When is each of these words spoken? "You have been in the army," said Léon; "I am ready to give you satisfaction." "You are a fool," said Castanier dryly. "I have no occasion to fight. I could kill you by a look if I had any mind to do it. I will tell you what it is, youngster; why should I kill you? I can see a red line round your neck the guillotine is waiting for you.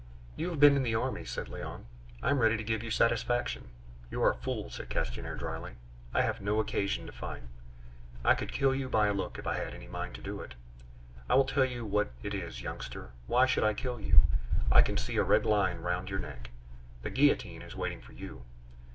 "You 0.35 0.49
have 0.49 0.59
been 0.59 0.75
in 0.75 0.81
the 0.81 0.95
army," 0.95 1.23
said 1.25 1.45
Léon; 1.45 1.83
"I 2.23 2.31
am 2.31 2.39
ready 2.39 2.57
to 2.57 2.63
give 2.63 2.81
you 2.81 2.89
satisfaction." 2.89 3.67
"You 4.09 4.23
are 4.23 4.31
a 4.31 4.35
fool," 4.35 4.71
said 4.71 4.89
Castanier 4.89 5.35
dryly. 5.35 5.73
"I 6.11 6.23
have 6.23 6.41
no 6.41 6.59
occasion 6.59 7.05
to 7.05 7.11
fight. 7.11 7.43
I 8.25 8.33
could 8.33 8.51
kill 8.51 8.73
you 8.73 8.89
by 8.89 9.09
a 9.09 9.13
look 9.13 9.37
if 9.37 9.45
I 9.45 9.57
had 9.59 9.75
any 9.75 9.85
mind 9.85 10.15
to 10.15 10.21
do 10.23 10.41
it. 10.41 10.55
I 11.29 11.35
will 11.35 11.45
tell 11.45 11.65
you 11.65 11.85
what 11.85 12.09
it 12.23 12.33
is, 12.33 12.63
youngster; 12.63 13.11
why 13.27 13.45
should 13.45 13.63
I 13.63 13.75
kill 13.75 14.01
you? 14.01 14.21
I 14.71 14.81
can 14.81 14.97
see 14.97 15.17
a 15.17 15.23
red 15.23 15.45
line 15.45 15.81
round 15.81 16.09
your 16.09 16.17
neck 16.17 16.49
the 17.03 17.11
guillotine 17.11 17.61
is 17.61 17.75
waiting 17.75 18.01
for 18.01 18.13
you. 18.13 18.43